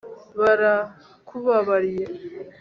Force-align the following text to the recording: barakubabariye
barakubabariye 0.39 2.05